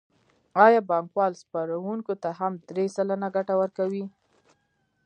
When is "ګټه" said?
3.35-3.53